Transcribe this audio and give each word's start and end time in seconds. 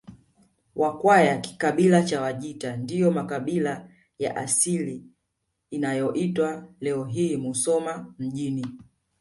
Wakwaya 0.75 1.37
kikabila 1.37 2.03
cha 2.03 2.21
Wajita 2.21 2.77
ndiyo 2.77 3.11
makabila 3.11 3.89
ya 4.19 4.35
asili 4.35 4.95
ya 4.95 5.01
inayoitwa 5.69 6.67
leo 6.79 7.05
hii 7.05 7.37
Musoma 7.37 8.13
mjini 8.19 8.65